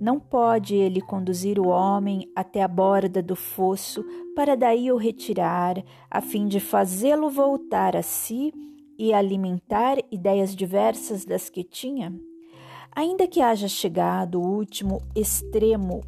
Não 0.01 0.19
pode 0.19 0.75
ele 0.75 1.01
conduzir 1.01 1.61
o 1.61 1.69
homem 1.69 2.29
até 2.35 2.65
a 2.65 2.67
borda 2.69 3.23
do 3.23 3.37
fosso 3.37 4.05
para 4.35 4.57
daí 4.57 4.91
o 4.91 4.97
retirar, 4.97 5.77
a 6.11 6.21
fim 6.21 6.49
de 6.49 6.59
fazê-lo 6.59 7.31
voltar 7.31 7.95
a 7.95 8.03
si 8.03 8.53
e 8.99 9.15
alimentar 9.15 9.99
ideias 10.11 10.53
diversas 10.53 11.25
das 11.25 11.49
que 11.49 11.63
tinha? 11.63 12.13
Ainda 12.91 13.29
que 13.29 13.41
haja 13.41 13.69
chegado 13.69 14.41
o 14.41 14.49
último 14.49 15.01
extremo 15.15 16.03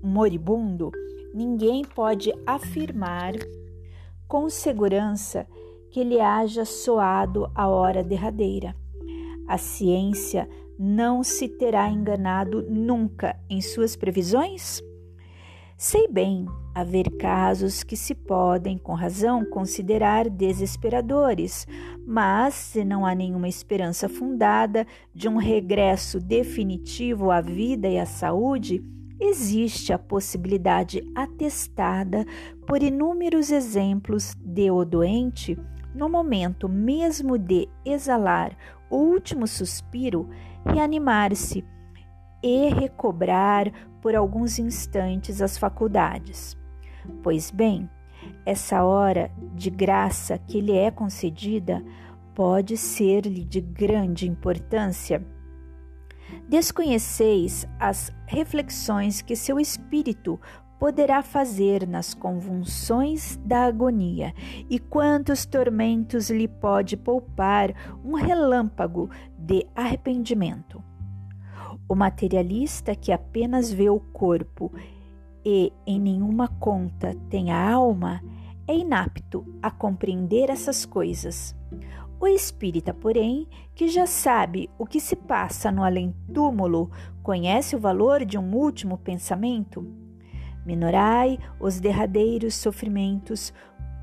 moribundo, 0.00 0.92
ninguém 1.34 1.84
pode 1.84 2.32
afirmar 2.46 3.32
com 4.28 4.48
segurança 4.48 5.48
que 5.92 6.00
ele 6.00 6.20
haja 6.20 6.64
soado 6.64 7.48
a 7.54 7.68
hora 7.68 8.02
derradeira. 8.02 8.74
A 9.46 9.58
ciência 9.58 10.48
não 10.78 11.22
se 11.22 11.46
terá 11.46 11.88
enganado 11.88 12.66
nunca 12.68 13.38
em 13.48 13.60
suas 13.60 13.94
previsões? 13.94 14.82
Sei 15.76 16.08
bem 16.08 16.46
haver 16.74 17.10
casos 17.18 17.82
que 17.82 17.96
se 17.96 18.14
podem, 18.14 18.78
com 18.78 18.94
razão, 18.94 19.44
considerar 19.44 20.30
desesperadores, 20.30 21.66
mas 22.06 22.54
se 22.54 22.84
não 22.84 23.04
há 23.04 23.14
nenhuma 23.14 23.48
esperança 23.48 24.08
fundada 24.08 24.86
de 25.14 25.28
um 25.28 25.36
regresso 25.36 26.18
definitivo 26.18 27.30
à 27.30 27.42
vida 27.42 27.86
e 27.88 27.98
à 27.98 28.06
saúde, 28.06 28.82
existe 29.20 29.92
a 29.92 29.98
possibilidade 29.98 31.02
atestada 31.14 32.24
por 32.66 32.82
inúmeros 32.82 33.50
exemplos 33.50 34.34
de 34.40 34.70
o 34.70 34.84
doente, 34.84 35.58
no 35.94 36.08
momento 36.08 36.68
mesmo 36.68 37.38
de 37.38 37.68
exalar 37.84 38.56
o 38.90 38.96
último 38.96 39.46
suspiro, 39.46 40.28
reanimar-se 40.64 41.64
e 42.42 42.68
recobrar 42.68 43.72
por 44.00 44.14
alguns 44.14 44.58
instantes 44.58 45.40
as 45.40 45.56
faculdades. 45.56 46.56
Pois 47.22 47.50
bem, 47.50 47.88
essa 48.44 48.84
hora 48.84 49.30
de 49.54 49.70
graça 49.70 50.38
que 50.38 50.60
lhe 50.60 50.76
é 50.76 50.90
concedida 50.90 51.82
pode 52.34 52.76
ser-lhe 52.76 53.44
de 53.44 53.60
grande 53.60 54.28
importância. 54.28 55.24
Desconheceis 56.48 57.66
as 57.78 58.12
reflexões 58.26 59.20
que 59.20 59.36
seu 59.36 59.60
espírito 59.60 60.40
poderá 60.82 61.22
fazer 61.22 61.86
nas 61.86 62.12
convulsões 62.12 63.36
da 63.44 63.66
agonia 63.66 64.34
e 64.68 64.80
quantos 64.80 65.46
tormentos 65.46 66.28
lhe 66.28 66.48
pode 66.48 66.96
poupar 66.96 67.72
um 68.04 68.14
relâmpago 68.14 69.08
de 69.38 69.64
arrependimento. 69.76 70.82
O 71.88 71.94
materialista 71.94 72.96
que 72.96 73.12
apenas 73.12 73.72
vê 73.72 73.88
o 73.88 74.00
corpo 74.00 74.72
e 75.44 75.72
em 75.86 76.00
nenhuma 76.00 76.48
conta 76.48 77.14
tem 77.30 77.52
a 77.52 77.72
alma 77.72 78.20
é 78.66 78.74
inapto 78.76 79.46
a 79.62 79.70
compreender 79.70 80.50
essas 80.50 80.84
coisas. 80.84 81.54
O 82.18 82.26
espírita, 82.26 82.92
porém, 82.92 83.46
que 83.72 83.86
já 83.86 84.04
sabe 84.04 84.68
o 84.76 84.84
que 84.84 84.98
se 84.98 85.14
passa 85.14 85.70
no 85.70 85.84
além-túmulo, 85.84 86.90
conhece 87.22 87.76
o 87.76 87.80
valor 87.80 88.24
de 88.24 88.36
um 88.36 88.52
último 88.52 88.98
pensamento? 88.98 90.01
Minorai 90.64 91.38
os 91.58 91.80
derradeiros 91.80 92.54
sofrimentos 92.54 93.52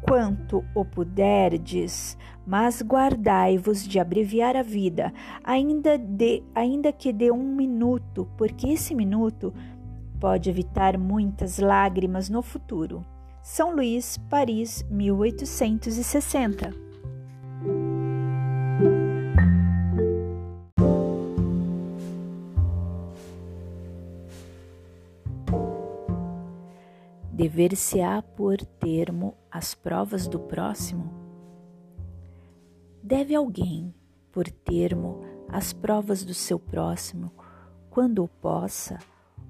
quanto 0.02 0.63
o 0.74 0.86
puderdes, 0.86 2.17
mas 2.45 2.82
guardai-vos 2.82 3.88
de 3.88 4.00
abreviar 4.00 4.56
a 4.56 4.63
vida, 4.63 5.13
ainda, 5.43 5.98
de, 5.98 6.43
ainda 6.56 6.91
que 6.91 7.12
de 7.12 7.32
um 7.32 7.56
minuto, 7.56 8.28
porque 8.38 8.69
esse 8.69 8.95
minuto 8.95 9.54
pode 10.19 10.50
evitar 10.50 10.98
muitas 10.98 11.60
lágrimas 11.60 12.30
no 12.30 12.41
futuro. 12.41 13.06
São 13.41 13.74
Luís, 13.74 14.17
Paris, 14.30 14.86
1860. 14.89 16.88
Dever-se-á 27.60 28.22
por 28.22 28.56
termo 28.56 29.36
as 29.52 29.76
provas 29.76 30.30
do 30.30 30.39
próximo? 30.39 31.12
Deve 33.04 33.36
alguém 33.36 33.93
por 34.32 34.50
termo 34.50 35.19
as 35.50 35.74
provas 35.74 36.24
do 36.24 36.34
seu 36.34 36.58
próximo 36.58 37.34
quando 37.89 38.24
o 38.24 38.30
possa, 38.30 38.98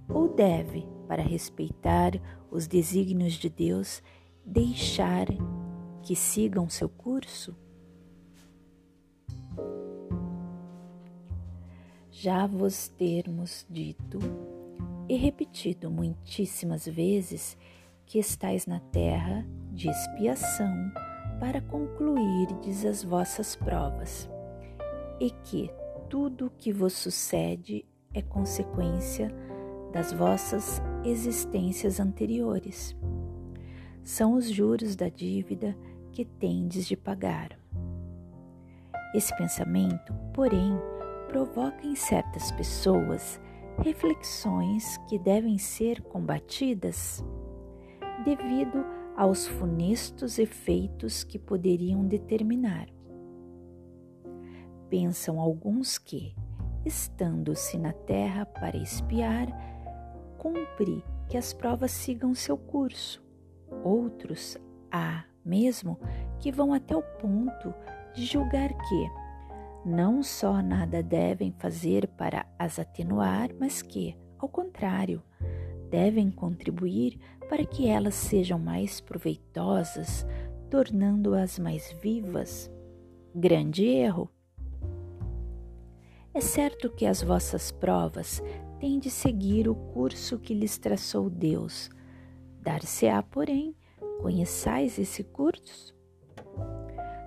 ou 0.07 0.27
deve, 0.27 0.87
para 1.07 1.21
respeitar 1.21 2.13
os 2.49 2.65
desígnios 2.65 3.33
de 3.33 3.47
Deus, 3.47 4.01
deixar 4.43 5.27
que 6.01 6.15
sigam 6.15 6.67
seu 6.67 6.89
curso? 6.89 7.55
Já 12.09 12.47
vos 12.47 12.87
termos 12.87 13.67
dito 13.69 14.17
e 15.07 15.15
repetido 15.15 15.91
muitíssimas 15.91 16.87
vezes 16.87 17.55
que 18.09 18.17
estais 18.17 18.65
na 18.65 18.79
terra 18.79 19.45
de 19.71 19.87
expiação 19.87 20.91
para 21.39 21.61
concluirdes 21.61 22.83
as 22.83 23.03
vossas 23.03 23.55
provas, 23.55 24.27
e 25.19 25.29
que 25.29 25.69
tudo 26.09 26.47
o 26.47 26.49
que 26.49 26.73
vos 26.73 26.93
sucede 26.93 27.85
é 28.11 28.23
consequência 28.23 29.31
das 29.93 30.11
vossas 30.11 30.81
existências 31.05 31.99
anteriores. 31.99 32.97
São 34.03 34.33
os 34.33 34.49
juros 34.49 34.95
da 34.95 35.07
dívida 35.07 35.77
que 36.11 36.25
tendes 36.25 36.87
de 36.87 36.97
pagar. 36.97 37.59
Esse 39.13 39.35
pensamento, 39.37 40.15
porém, 40.33 40.75
provoca 41.27 41.85
em 41.85 41.95
certas 41.95 42.51
pessoas 42.53 43.39
reflexões 43.83 44.97
que 45.07 45.19
devem 45.19 45.59
ser 45.59 46.01
combatidas 46.01 47.23
devido 48.35 48.85
aos 49.15 49.47
funestos 49.47 50.37
efeitos 50.37 51.23
que 51.23 51.39
poderiam 51.39 52.05
determinar. 52.05 52.87
Pensam 54.89 55.39
alguns 55.39 55.97
que, 55.97 56.35
estando-se 56.85 57.77
na 57.77 57.91
terra 57.91 58.45
para 58.45 58.77
espiar, 58.77 59.47
cumpre 60.37 61.03
que 61.27 61.37
as 61.37 61.53
provas 61.53 61.91
sigam 61.91 62.33
seu 62.33 62.57
curso. 62.57 63.23
Outros 63.83 64.57
há 64.91 65.25
mesmo 65.43 65.99
que 66.39 66.51
vão 66.51 66.73
até 66.73 66.95
o 66.95 67.01
ponto 67.01 67.73
de 68.13 68.25
julgar 68.25 68.69
que 68.69 69.11
não 69.85 70.21
só 70.21 70.61
nada 70.61 71.01
devem 71.01 71.51
fazer 71.51 72.07
para 72.09 72.45
as 72.57 72.79
atenuar, 72.79 73.49
mas 73.59 73.81
que, 73.81 74.15
ao 74.37 74.47
contrário, 74.49 75.23
devem 75.89 76.29
contribuir 76.29 77.19
para 77.49 77.65
que 77.65 77.87
elas 77.87 78.15
sejam 78.15 78.59
mais 78.59 79.01
proveitosas, 79.01 80.25
tornando-as 80.69 81.57
mais 81.57 81.91
vivas. 82.01 82.71
Grande 83.33 83.85
erro! 83.85 84.29
É 86.33 86.41
certo 86.41 86.89
que 86.91 87.05
as 87.05 87.23
vossas 87.23 87.71
provas 87.71 88.41
têm 88.79 88.99
de 88.99 89.09
seguir 89.09 89.67
o 89.67 89.75
curso 89.75 90.37
que 90.37 90.53
lhes 90.53 90.77
traçou 90.77 91.29
Deus. 91.29 91.89
Dar-se-á, 92.61 93.21
porém, 93.23 93.75
conheçais 94.21 94.99
esse 94.99 95.23
curso? 95.23 95.95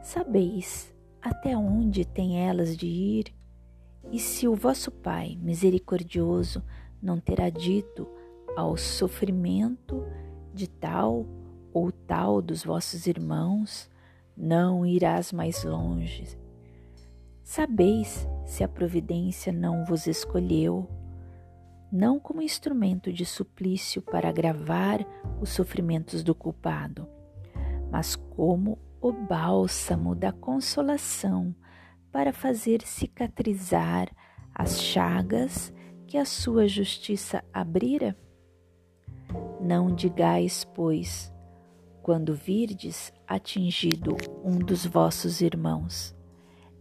Sabeis 0.02 0.94
até 1.20 1.56
onde 1.56 2.04
têm 2.04 2.46
elas 2.46 2.76
de 2.76 2.86
ir? 2.86 3.34
E 4.10 4.18
se 4.18 4.46
o 4.46 4.54
vosso 4.54 4.90
Pai 4.90 5.36
misericordioso 5.40 6.62
não 7.02 7.18
terá 7.18 7.50
dito 7.50 8.08
ao 8.56 8.76
sofrimento 8.76 10.04
de 10.52 10.68
tal 10.68 11.26
ou 11.72 11.90
tal 11.90 12.42
dos 12.42 12.64
vossos 12.64 13.06
irmãos, 13.06 13.90
não 14.36 14.84
irás 14.84 15.32
mais 15.32 15.64
longe. 15.64 16.38
Sabeis 17.42 18.26
se 18.46 18.62
a 18.62 18.68
providência 18.68 19.52
não 19.52 19.84
vos 19.84 20.06
escolheu, 20.06 20.88
não 21.90 22.18
como 22.18 22.40
instrumento 22.40 23.12
de 23.12 23.26
suplício 23.26 24.00
para 24.00 24.28
agravar 24.28 25.06
os 25.40 25.50
sofrimentos 25.50 26.22
do 26.22 26.34
culpado, 26.34 27.06
mas 27.90 28.16
como 28.16 28.78
o 29.00 29.12
bálsamo 29.12 30.14
da 30.14 30.32
consolação 30.32 31.54
para 32.10 32.32
fazer 32.32 32.82
cicatrizar 32.82 34.08
as 34.54 34.80
chagas 34.80 35.72
que 36.06 36.16
a 36.16 36.24
sua 36.24 36.68
justiça 36.68 37.42
abrira? 37.52 38.16
Não 39.60 39.94
digais, 39.94 40.64
pois, 40.74 41.32
quando 42.02 42.34
virdes 42.34 43.12
atingido 43.26 44.16
um 44.44 44.58
dos 44.58 44.84
vossos 44.84 45.40
irmãos. 45.40 46.14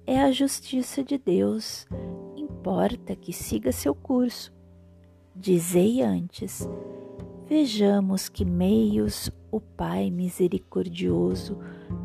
É 0.06 0.20
a 0.22 0.32
justiça 0.32 1.04
de 1.04 1.18
Deus, 1.18 1.88
importa 2.36 3.16
que 3.16 3.32
siga 3.32 3.72
seu 3.72 3.94
curso. 3.94 4.52
Dizei 5.36 6.02
antes: 6.02 6.68
vejamos 7.48 8.28
que 8.28 8.44
meios 8.44 9.30
o 9.52 9.60
Pai 9.62 10.10
misericordioso 10.10 11.58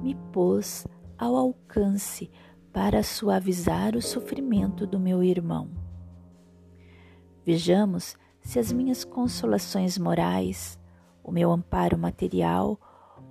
me 0.03 0.15
pôs 0.33 0.87
ao 1.19 1.35
alcance 1.35 2.31
para 2.73 3.03
suavizar 3.03 3.97
o 3.97 4.03
sofrimento 4.03 4.87
do 4.87 5.01
meu 5.01 5.23
irmão. 5.23 5.71
Vejamos 7.45 8.17
se 8.47 8.61
as 8.61 8.73
minhas 8.73 9.05
consolações 9.05 9.99
morais, 9.99 10.79
o 11.21 11.33
meu 11.33 11.51
amparo 11.51 11.99
material 11.99 12.79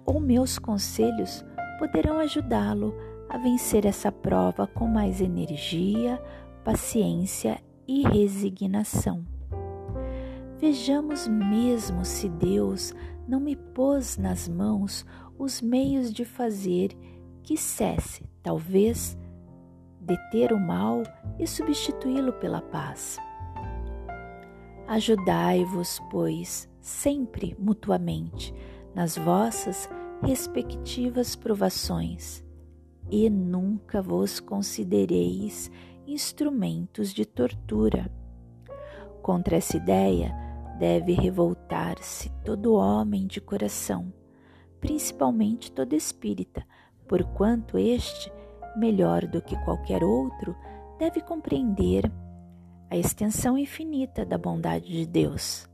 ou 0.05 0.19
meus 0.19 0.59
conselhos 0.59 1.43
poderão 1.79 2.19
ajudá-lo 2.19 2.93
a 3.29 3.37
vencer 3.37 3.85
essa 3.85 4.11
prova 4.11 4.67
com 4.67 4.85
mais 4.85 5.21
energia, 5.21 6.21
paciência 6.65 7.63
e 7.87 8.05
resignação. 8.05 9.25
Vejamos 10.59 11.29
mesmo 11.29 12.03
se 12.03 12.27
Deus 12.27 12.93
não 13.25 13.39
me 13.39 13.55
pôs 13.55 14.17
nas 14.17 14.49
mãos 14.49 15.05
os 15.39 15.61
meios 15.61 16.11
de 16.11 16.25
fazer 16.25 16.89
que 17.41 17.55
cesse, 17.55 18.29
talvez, 18.43 19.17
deter 20.01 20.51
o 20.51 20.59
mal 20.59 21.03
e 21.39 21.47
substituí-lo 21.47 22.33
pela 22.33 22.61
paz. 22.61 23.17
Ajudai-vos, 24.87 25.99
pois, 26.11 26.69
sempre 26.79 27.55
mutuamente 27.59 28.53
nas 28.93 29.17
vossas 29.17 29.89
respectivas 30.21 31.35
provações, 31.35 32.43
e 33.09 33.29
nunca 33.29 34.01
vos 34.01 34.39
considereis 34.39 35.71
instrumentos 36.05 37.13
de 37.13 37.25
tortura. 37.25 38.11
Contra 39.21 39.57
essa 39.57 39.75
ideia 39.75 40.33
deve 40.77 41.13
revoltar-se 41.13 42.29
todo 42.43 42.75
homem 42.75 43.25
de 43.25 43.41
coração, 43.41 44.13
principalmente 44.79 45.71
todo 45.71 45.93
espírita, 45.93 46.63
porquanto 47.07 47.77
este 47.77 48.31
melhor 48.77 49.25
do 49.25 49.41
que 49.41 49.55
qualquer 49.63 50.03
outro, 50.03 50.55
deve 50.99 51.21
compreender 51.21 52.11
a 52.89 52.97
extensão 52.97 53.57
infinita 53.57 54.25
da 54.25 54.37
bondade 54.37 54.91
de 54.91 55.05
Deus. 55.05 55.69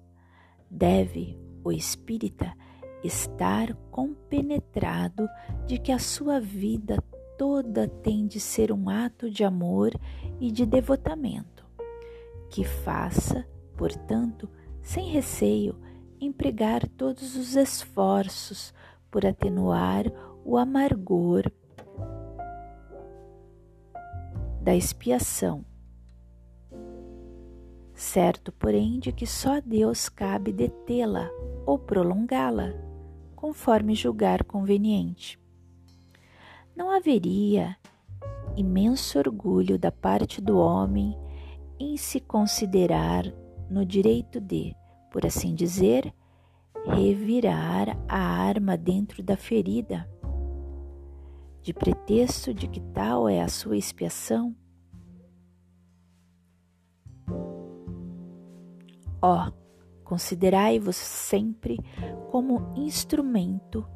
Deve 0.70 1.38
o 1.64 1.72
espírita 1.72 2.56
estar 3.04 3.74
compenetrado 3.90 5.28
de 5.66 5.78
que 5.78 5.92
a 5.92 6.00
sua 6.00 6.40
vida 6.40 7.02
toda 7.38 7.88
tem 7.88 8.28
de 8.28 8.40
ser 8.40 8.72
um 8.72 8.90
ato 8.90 9.30
de 9.30 9.44
amor 9.44 9.92
e 10.40 10.52
de 10.52 10.66
devotamento, 10.66 11.66
que 12.50 12.64
faça, 12.64 13.48
portanto, 13.76 14.48
sem 14.82 15.10
receio, 15.10 15.76
empregar 16.20 16.88
todos 16.88 17.36
os 17.36 17.56
esforços 17.56 18.74
por 19.10 19.26
atenuar 19.26 20.06
o 20.46 20.58
amargor 20.58 21.52
da 24.62 24.76
expiação. 24.76 25.66
Certo, 28.02 28.52
porém, 28.52 29.00
de 29.00 29.12
que 29.12 29.28
só 29.28 29.58
a 29.58 29.60
Deus 29.60 30.10
cabe 30.10 30.52
detê-la 30.52 31.30
ou 31.68 31.78
prolongá-la, 31.78 32.74
conforme 33.36 33.94
julgar 33.94 34.44
conveniente. 34.44 35.40
Não 36.76 36.90
haveria 36.90 37.78
imenso 38.58 39.20
orgulho 39.20 39.78
da 39.78 39.92
parte 39.92 40.42
do 40.42 40.58
homem 40.58 41.16
em 41.80 41.96
se 41.96 42.20
considerar 42.20 43.24
no 43.70 43.86
direito 43.86 44.42
de, 44.42 44.76
por 45.12 45.24
assim 45.24 45.54
dizer, 45.54 46.12
revirar 46.84 47.96
a 48.10 48.18
arma 48.18 48.76
dentro 48.76 49.22
da 49.22 49.38
ferida 49.38 50.10
de 51.62 51.72
pretexto 51.72 52.52
de 52.52 52.68
que 52.68 52.80
tal 52.80 53.30
é 53.30 53.42
a 53.42 53.48
sua 53.48 53.78
expiação? 53.78 54.56
Ó, 59.22 59.48
oh, 59.48 59.52
considerai-vos 60.04 60.96
sempre 60.96 61.78
como 62.32 62.74
instrumento 62.76 63.88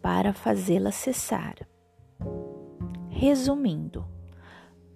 para 0.00 0.32
fazê-la 0.32 0.90
cessar. 0.90 1.56
Resumindo, 3.08 4.06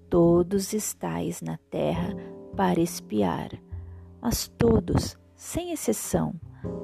todos 0.08 0.72
estáis 0.72 1.42
na 1.42 1.58
terra 1.70 2.16
para 2.56 2.80
espiar, 2.80 3.50
mas 4.20 4.48
todos, 4.48 5.18
sem 5.34 5.72
exceção, 5.72 6.34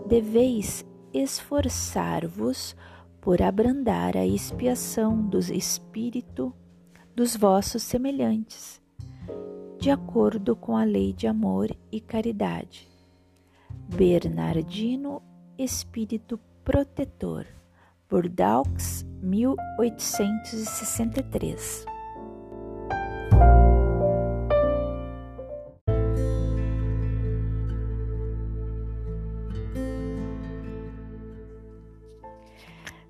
deveis 0.06 0.84
esforçar-vos 1.14 2.76
por 3.22 3.40
abrandar 3.40 4.16
a 4.16 4.26
expiação 4.26 5.22
do 5.28 5.38
espírito 5.38 6.52
dos 7.14 7.36
vossos 7.36 7.82
semelhantes, 7.82 8.81
de 9.82 9.90
acordo 9.90 10.54
com 10.54 10.76
a 10.76 10.84
lei 10.84 11.12
de 11.12 11.26
amor 11.26 11.74
e 11.90 12.00
caridade. 12.00 12.88
Bernardino 13.92 15.20
Espírito 15.58 16.38
Protetor, 16.62 17.44
Bordeaux, 18.08 19.04
1863 19.20 21.84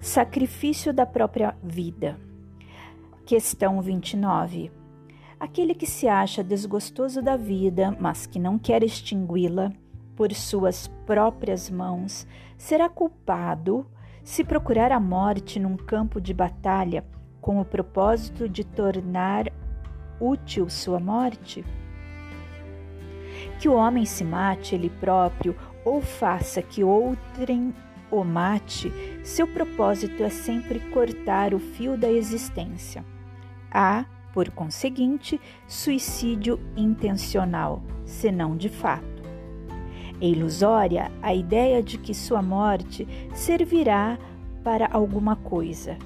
Sacrifício 0.01 0.95
da 0.95 1.05
própria 1.05 1.55
vida. 1.63 2.19
Questão 3.27 3.83
29. 3.83 4.81
Aquele 5.43 5.75
que 5.75 5.89
se 5.89 6.07
acha 6.07 6.41
desgostoso 6.45 7.21
da 7.21 7.37
vida, 7.37 7.97
mas 7.99 8.27
que 8.27 8.39
não 8.39 8.57
quer 8.57 8.85
extingui-la 8.85 9.73
por 10.15 10.33
suas 10.33 10.87
próprias 11.05 11.69
mãos, 11.69 12.29
será 12.57 12.89
culpado 12.89 13.85
se 14.23 14.45
procurar 14.45 14.93
a 14.93 15.01
morte 15.01 15.59
num 15.59 15.77
campo 15.77 16.21
de 16.21 16.33
batalha 16.33 17.05
com 17.41 17.61
o 17.61 17.65
propósito 17.65 18.49
de 18.49 18.63
tornar 18.63 19.47
útil 20.21 20.71
sua 20.71 21.01
morte? 21.01 21.65
Que 23.59 23.69
o 23.69 23.75
homem 23.75 24.05
se 24.05 24.23
mate 24.23 24.77
ele 24.77 24.91
próprio 24.91 25.57
ou 25.85 26.01
faça 26.01 26.63
que 26.63 26.85
outrem 26.85 27.75
o 28.13 28.23
mate, 28.23 28.93
seu 29.25 29.49
propósito 29.49 30.23
é 30.23 30.31
sempre 30.31 30.79
cortar 30.91 31.53
o 31.53 31.59
fio 31.59 31.97
da 31.99 32.09
existência. 32.09 33.05
Há, 33.69 34.05
por 34.33 34.51
conseguinte, 34.51 35.41
suicídio 35.67 36.59
intencional, 36.77 37.83
senão 38.05 38.57
de 38.57 38.69
fato. 38.69 39.23
É 40.21 40.27
ilusória 40.27 41.11
a 41.21 41.35
ideia 41.35 41.83
de 41.83 41.99
que 41.99 42.15
sua 42.15 42.41
morte 42.41 43.07
servirá 43.35 44.19
para 44.63 44.89
alguma 44.93 45.37
coisa. 45.37 45.97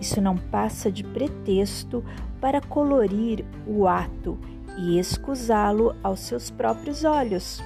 Isso 0.00 0.20
não 0.20 0.36
passa 0.36 0.90
de 0.90 1.04
pretexto 1.04 2.04
para 2.40 2.60
colorir 2.60 3.44
o 3.66 3.86
ato 3.86 4.38
e 4.78 4.98
escusá-lo 4.98 5.94
aos 6.02 6.20
seus 6.20 6.50
próprios 6.50 7.04
olhos. 7.04 7.62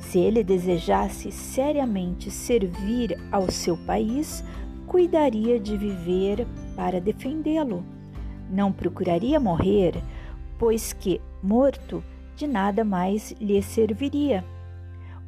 Se 0.00 0.18
ele 0.18 0.42
desejasse 0.42 1.30
seriamente 1.30 2.30
servir 2.30 3.18
ao 3.30 3.50
seu 3.50 3.76
país, 3.76 4.42
cuidaria 4.86 5.60
de 5.60 5.76
viver 5.76 6.46
para 6.74 7.00
defendê-lo. 7.00 7.84
Não 8.52 8.70
procuraria 8.70 9.40
morrer, 9.40 9.94
pois 10.58 10.92
que, 10.92 11.22
morto, 11.42 12.04
de 12.36 12.46
nada 12.46 12.84
mais 12.84 13.32
lhe 13.40 13.62
serviria. 13.62 14.44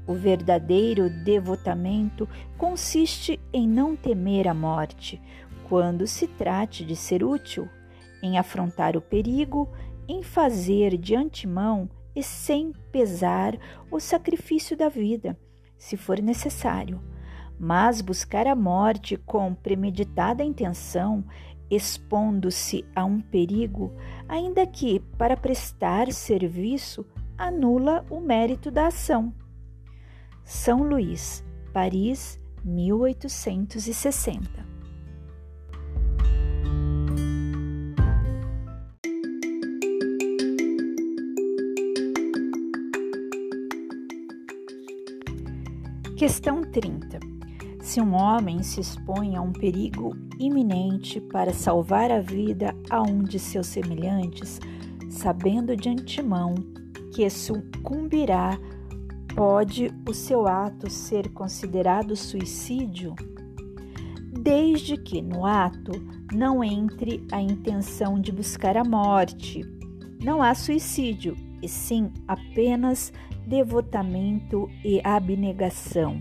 O 0.07 0.13
verdadeiro 0.13 1.09
devotamento 1.09 2.29
consiste 2.59 3.41
em 3.51 3.67
não 3.67 3.97
temer 3.97 4.47
a 4.47 4.53
morte, 4.53 5.19
quando 5.67 6.07
se 6.07 6.27
trate 6.27 6.85
de 6.85 6.95
ser 6.95 7.25
útil, 7.25 7.67
em 8.23 8.37
afrontar 8.37 8.95
o 8.95 9.01
perigo, 9.01 9.71
em 10.07 10.23
fazer 10.23 10.99
de 10.99 11.17
antemão 11.17 11.89
e 12.15 12.23
sem 12.23 12.73
pesar 12.93 13.59
o 13.91 13.99
sacrifício 13.99 14.77
da 14.77 14.91
vida, 14.91 15.39
se 15.79 15.97
for 15.97 16.21
necessário. 16.21 17.01
Mas 17.59 18.03
buscar 18.03 18.47
a 18.47 18.55
morte 18.55 19.17
com 19.17 19.55
premeditada 19.55 20.45
intenção, 20.45 21.25
expondo-se 21.75 22.85
a 22.95 23.05
um 23.05 23.21
perigo, 23.21 23.93
ainda 24.29 24.67
que 24.67 25.01
para 25.19 25.37
prestar 25.37 26.13
serviço, 26.13 27.05
anula 27.37 28.05
o 28.11 28.21
mérito 28.21 28.71
da 28.71 28.87
ação. 28.89 29.33
São 30.45 30.83
Luís, 30.83 31.45
Paris, 31.73 32.41
1860. 32.65 34.65
Questão 46.17 46.63
30. 46.63 47.34
Se 47.85 48.01
um 48.01 48.15
homem 48.15 48.63
se 48.63 48.81
expõe 48.81 49.37
a 49.37 49.43
um 49.43 49.53
perigo 49.53 50.17
iminente 50.41 51.21
para 51.21 51.53
salvar 51.53 52.11
a 52.11 52.19
vida 52.19 52.75
a 52.89 53.03
um 53.03 53.23
de 53.23 53.39
seus 53.39 53.67
semelhantes, 53.67 54.59
sabendo 55.11 55.77
de 55.77 55.91
antemão 55.91 56.55
que 57.15 57.29
sucumbirá, 57.29 58.59
pode 59.37 59.93
o 60.09 60.15
seu 60.15 60.49
ato 60.49 60.89
ser 60.89 61.31
considerado 61.35 62.17
suicídio? 62.17 63.15
Desde 64.33 64.97
que 64.97 65.21
no 65.21 65.45
ato 65.45 65.93
não 66.33 66.65
entre 66.65 67.23
a 67.31 67.41
intenção 67.43 68.19
de 68.19 68.33
buscar 68.33 68.79
a 68.79 68.83
morte. 68.83 69.61
Não 70.25 70.43
há 70.43 70.55
suicídio, 70.55 71.37
e 71.63 71.69
sim 71.69 72.11
apenas 72.27 73.13
devotamento 73.47 74.71
e 74.83 75.03
abnegação, 75.05 76.19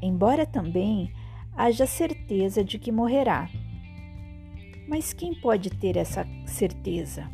embora 0.00 0.46
também 0.46 1.12
haja 1.56 1.86
certeza 1.86 2.62
de 2.64 2.78
que 2.78 2.92
morrerá. 2.92 3.48
Mas 4.88 5.12
quem 5.12 5.34
pode 5.34 5.70
ter 5.70 5.96
essa 5.96 6.26
certeza? 6.46 7.30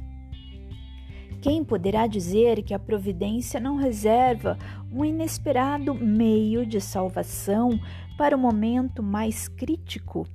Quem 1.40 1.62
poderá 1.62 2.07
dizer 2.07 2.62
que 2.62 2.72
a 2.72 2.79
providência 2.79 3.61
não 3.61 3.77
reserva 3.77 4.59
um 4.90 5.05
inesperado 5.05 5.94
meio 5.94 6.64
de 6.64 6.81
salvação 6.81 7.79
para 8.16 8.37
o 8.37 8.40
momento 8.40 9.03
mais 9.03 9.46
crítico? 9.46 10.27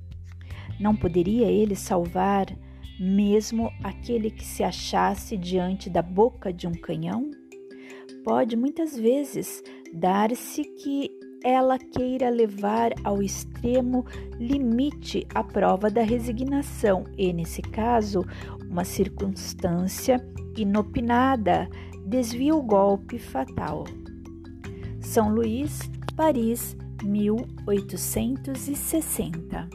Não 0.78 0.94
poderia 0.94 1.48
ele 1.48 1.74
salvar 1.74 2.46
mesmo 2.98 3.70
aquele 3.82 4.30
que 4.30 4.44
se 4.44 4.62
achasse 4.62 5.36
diante 5.36 5.90
da 5.90 6.02
boca 6.02 6.52
de 6.52 6.66
um 6.66 6.72
canhão? 6.72 7.30
pode 8.24 8.56
muitas 8.56 8.96
vezes 8.96 9.62
dar-se 9.92 10.64
que 10.64 11.10
ela 11.42 11.78
queira 11.78 12.28
levar 12.28 12.92
ao 13.04 13.22
extremo 13.22 14.04
limite 14.38 15.26
a 15.34 15.42
prova 15.42 15.90
da 15.90 16.02
resignação 16.02 17.04
e, 17.16 17.32
nesse 17.32 17.62
caso, 17.62 18.22
uma 18.68 18.84
circunstância 18.84 20.22
inopinada 20.56 21.66
desvia 22.06 22.54
o 22.54 22.62
golpe 22.62 23.18
fatal. 23.18 23.84
São 25.00 25.34
Luís, 25.34 25.90
Paris, 26.14 26.76
1860. 27.02 29.68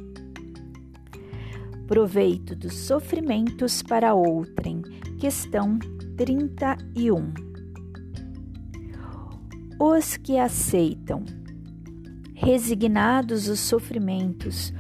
Proveito 1.88 2.56
dos 2.56 2.74
sofrimentos 2.74 3.84
para 3.84 4.14
outrem. 4.14 4.82
Questão 5.20 5.80
31 6.18 7.56
os 9.80 10.16
que 10.16 10.38
aceitam, 10.38 11.26
resignados 12.36 13.48
os 13.48 13.62
sofrimentos, 13.62 14.74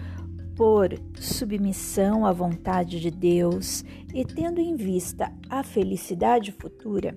por 0.56 0.90
submissão 1.20 2.26
à 2.26 2.32
vontade 2.32 3.00
de 3.00 3.10
Deus 3.10 3.84
e 4.14 4.24
tendo 4.24 4.60
em 4.60 4.76
vista 4.76 5.32
a 5.50 5.64
felicidade 5.64 6.52
futura, 6.52 7.16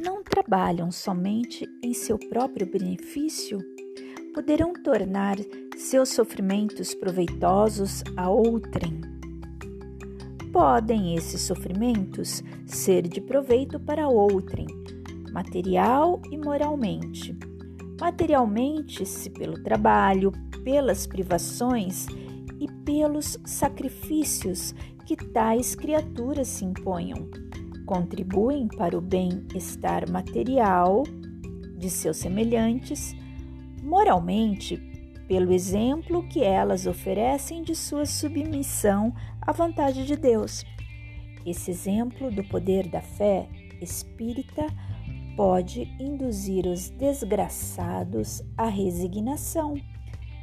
não 0.00 0.22
trabalham 0.22 0.90
somente 0.90 1.66
em 1.82 1.92
seu 1.92 2.18
próprio 2.18 2.66
benefício, 2.66 3.58
poderão 4.34 4.72
tornar 4.72 5.36
seus 5.76 6.10
sofrimentos 6.10 6.94
proveitosos 6.94 8.02
a 8.16 8.28
outrem. 8.28 9.00
Podem 10.52 11.16
esses 11.16 11.42
sofrimentos 11.42 12.42
ser 12.64 13.02
de 13.02 13.20
proveito 13.20 13.78
para 13.78 14.08
outrem, 14.08 14.66
material 15.32 16.20
e 16.30 16.38
moralmente. 16.38 17.36
Materialmente, 18.00 19.06
se 19.06 19.30
pelo 19.30 19.62
trabalho, 19.62 20.30
pelas 20.62 21.06
privações 21.06 22.06
e 22.60 22.70
pelos 22.84 23.38
sacrifícios 23.44 24.74
que 25.06 25.16
tais 25.16 25.74
criaturas 25.74 26.48
se 26.48 26.64
imponham, 26.64 27.28
contribuem 27.86 28.68
para 28.68 28.98
o 28.98 29.00
bem-estar 29.00 30.10
material 30.10 31.04
de 31.78 31.88
seus 31.88 32.16
semelhantes, 32.18 33.14
moralmente, 33.82 34.76
pelo 35.28 35.52
exemplo 35.52 36.26
que 36.28 36.42
elas 36.42 36.86
oferecem 36.86 37.62
de 37.62 37.74
sua 37.74 38.04
submissão 38.04 39.14
à 39.40 39.52
vontade 39.52 40.06
de 40.06 40.16
Deus. 40.16 40.64
Esse 41.44 41.70
exemplo 41.70 42.30
do 42.30 42.44
poder 42.44 42.88
da 42.88 43.00
fé 43.00 43.48
espírita 43.80 44.66
pode 45.36 45.94
induzir 46.00 46.66
os 46.66 46.88
desgraçados 46.88 48.42
à 48.56 48.66
resignação 48.66 49.74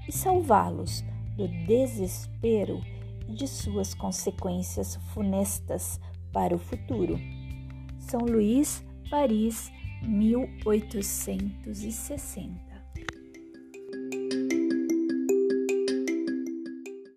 e 0.08 0.12
salvá-los 0.12 1.04
do 1.36 1.48
desespero 1.66 2.80
e 3.28 3.34
de 3.34 3.48
suas 3.48 3.96
consequências 3.96 4.98
funestas 5.14 6.00
para 6.32 6.56
o 6.56 6.60
futuro. 6.60 7.20
São 7.98 8.22
Luís, 8.22 8.86
Paris, 9.10 9.72
1860. 10.04 12.73